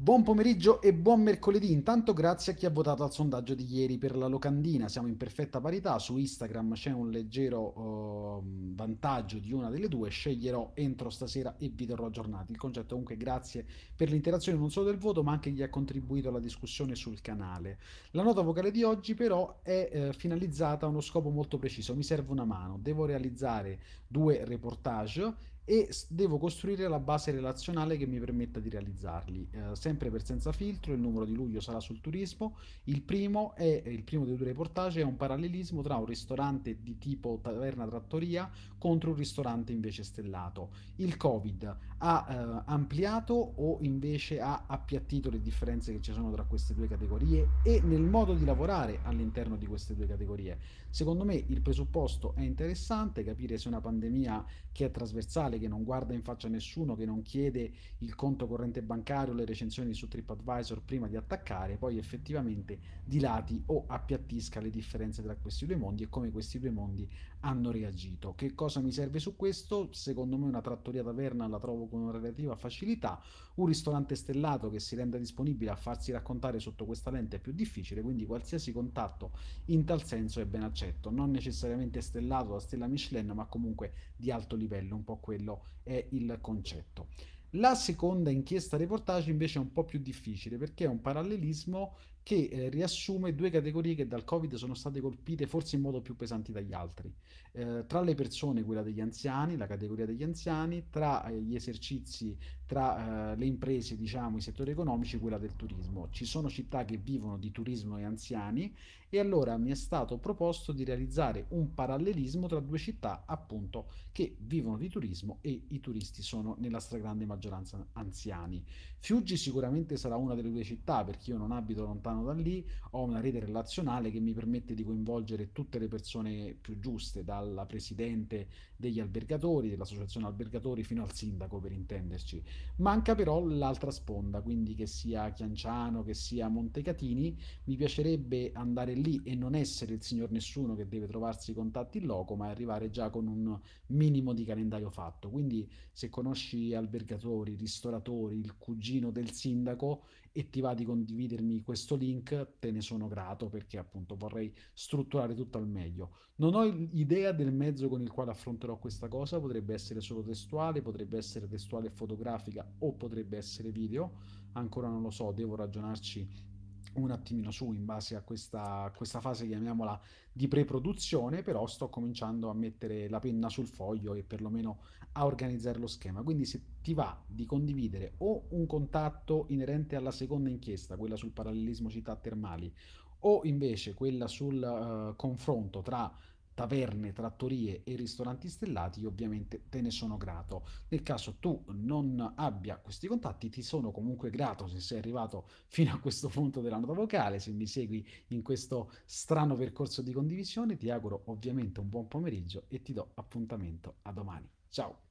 [0.00, 1.72] Buon pomeriggio e buon mercoledì.
[1.72, 4.86] Intanto grazie a chi ha votato al sondaggio di ieri per la locandina.
[4.86, 5.98] Siamo in perfetta parità.
[5.98, 8.42] Su Instagram c'è un leggero uh,
[8.76, 10.08] vantaggio di una delle due.
[10.08, 12.52] Sceglierò entro stasera e vi terrò aggiornati.
[12.52, 13.66] Il concetto comunque grazie
[13.96, 17.80] per l'interazione non solo del voto ma anche chi ha contribuito alla discussione sul canale.
[18.12, 21.96] La nota vocale di oggi però è eh, finalizzata a uno scopo molto preciso.
[21.96, 22.78] Mi serve una mano.
[22.80, 29.48] Devo realizzare due reportage e devo costruire la base relazionale che mi permetta di realizzarli.
[29.50, 32.56] Eh, sempre per senza filtro, il numero di luglio sarà sul turismo.
[32.84, 36.96] Il primo, è, il primo dei due reportage è un parallelismo tra un ristorante di
[36.96, 40.70] tipo taverna trattoria contro un ristorante invece stellato.
[40.96, 46.44] Il Covid ha eh, ampliato o invece ha appiattito le differenze che ci sono tra
[46.44, 50.58] queste due categorie e nel modo di lavorare all'interno di queste due categorie.
[50.88, 55.84] Secondo me il presupposto è interessante, capire se una pandemia che è trasversale che non
[55.84, 60.82] guarda in faccia nessuno, che non chiede il conto corrente bancario, le recensioni su TripAdvisor
[60.82, 66.08] prima di attaccare, poi effettivamente dilati o appiattisca le differenze tra questi due mondi e
[66.08, 67.08] come questi due mondi
[67.40, 68.34] hanno reagito.
[68.34, 69.88] Che cosa mi serve su questo?
[69.92, 73.20] Secondo me una trattoria taverna la trovo con una relativa facilità,
[73.54, 77.52] un ristorante stellato che si renda disponibile a farsi raccontare sotto questa lente è più
[77.52, 79.32] difficile, quindi qualsiasi contatto
[79.66, 84.30] in tal senso è ben accetto, non necessariamente stellato da stella Michelin, ma comunque di
[84.30, 87.08] alto livello, un po' quello quello è il concetto.
[87.52, 91.96] La seconda inchiesta reportage invece è un po' più difficile perché è un parallelismo
[92.28, 96.14] che eh, riassume due categorie che dal Covid sono state colpite forse in modo più
[96.14, 97.10] pesante dagli altri.
[97.52, 102.36] Eh, tra le persone, quella degli anziani, la categoria degli anziani, tra eh, gli esercizi,
[102.66, 106.08] tra eh, le imprese, diciamo, i settori economici, quella del turismo.
[106.10, 108.74] Ci sono città che vivono di turismo e anziani
[109.08, 114.36] e allora mi è stato proposto di realizzare un parallelismo tra due città appunto che
[114.40, 118.62] vivono di turismo e i turisti sono nella stragrande maggioranza anziani.
[118.98, 122.64] Fiuggi sicuramente sarà una delle due città perché io non abito lontano lontano da lì,
[122.92, 127.66] ho una rete relazionale che mi permette di coinvolgere tutte le persone più giuste, dalla
[127.66, 132.42] presidente degli albergatori, dell'associazione albergatori fino al sindaco per intenderci.
[132.76, 139.20] Manca però l'altra sponda, quindi che sia Chianciano, che sia Montecatini, mi piacerebbe andare lì
[139.24, 142.90] e non essere il signor nessuno che deve trovarsi i contatti in loco, ma arrivare
[142.90, 143.58] già con un
[143.88, 145.30] minimo di calendario fatto.
[145.30, 151.96] Quindi se conosci albergatori, ristoratori, il cugino del sindaco e ti va di condividermi questo
[151.98, 156.16] link, te ne sono grato perché appunto vorrei strutturare tutto al meglio.
[156.36, 160.80] Non ho idea del mezzo con il quale affronterò questa cosa, potrebbe essere solo testuale,
[160.80, 164.12] potrebbe essere testuale fotografica o potrebbe essere video,
[164.52, 166.46] ancora non lo so, devo ragionarci
[166.94, 170.00] un attimino su in base a questa, questa fase, chiamiamola
[170.32, 174.80] di pre-produzione, però sto cominciando a mettere la penna sul foglio e perlomeno
[175.12, 176.22] a organizzare lo schema.
[176.22, 181.32] Quindi se ti va di condividere o un contatto inerente alla seconda inchiesta, quella sul
[181.32, 182.72] parallelismo città termali,
[183.20, 186.12] o invece quella sul uh, confronto tra
[186.58, 190.66] taverne, trattorie e ristoranti stellati, ovviamente te ne sono grato.
[190.88, 195.94] Nel caso tu non abbia questi contatti, ti sono comunque grato se sei arrivato fino
[195.94, 200.76] a questo punto della nota vocale, se mi segui in questo strano percorso di condivisione,
[200.76, 204.50] ti auguro ovviamente un buon pomeriggio e ti do appuntamento a domani.
[204.68, 205.07] Ciao!